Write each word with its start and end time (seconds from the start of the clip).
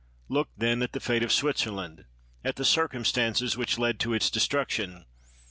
Look, 0.29 0.49
then, 0.57 0.81
at 0.81 0.93
the 0.93 0.99
fate 0.99 1.21
of 1.21 1.31
Switzerland, 1.31 2.05
at 2.43 2.55
the 2.55 2.65
circumstances 2.65 3.55
which 3.55 3.77
led 3.77 3.99
to 3.99 4.15
its 4.15 4.31
destruction. 4.31 5.05